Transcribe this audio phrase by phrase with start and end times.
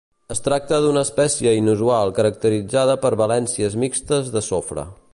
[0.35, 4.93] Es tracta d'una espècie inusual caracteritzada per valències mixtes de sofre.